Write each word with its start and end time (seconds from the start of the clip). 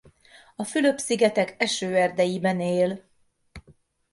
A 0.55 0.63
Fülöp-szigetek 0.63 1.55
esőerdeiben 1.57 2.59
él. 2.61 3.03